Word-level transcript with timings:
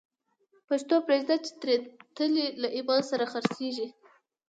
پښتو 0.67 0.95
پریږده 1.05 1.35
چی 1.45 1.51
تری 1.61 1.75
تللی، 2.15 2.47
له 2.61 2.67
ایمان 2.77 3.01
سره 3.09 3.23
خرڅیږی 3.31 3.87